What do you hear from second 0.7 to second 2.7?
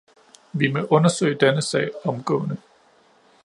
må undersøge denne sag omgående.